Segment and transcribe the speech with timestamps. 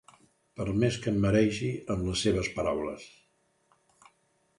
[0.59, 3.05] Per més que em maregi amb les seves paraules.